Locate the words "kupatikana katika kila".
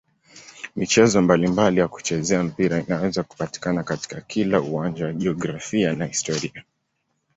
3.23-4.61